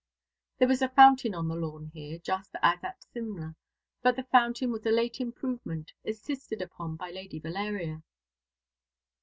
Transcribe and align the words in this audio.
There 0.57 0.67
was 0.67 0.81
a 0.81 0.89
fountain 0.89 1.35
on 1.35 1.47
the 1.47 1.53
lawn 1.53 1.91
here, 1.93 2.17
just 2.17 2.55
as 2.63 2.83
at 2.83 3.03
Simla; 3.03 3.55
but 4.01 4.15
the 4.15 4.23
fountain 4.23 4.71
was 4.71 4.83
a 4.87 4.89
late 4.89 5.21
improvement, 5.21 5.91
insisted 6.03 6.59
upon 6.59 6.95
by 6.95 7.11
Lady 7.11 7.37
Valeria. 7.39 8.01